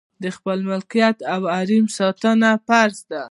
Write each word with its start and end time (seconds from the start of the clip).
د 0.23 0.25
خپل 0.35 0.57
ملکیت 0.69 1.17
او 1.33 1.41
حریم 1.57 1.85
ساتنه 1.97 2.49
فرض 2.67 2.97
ده. 3.09 3.19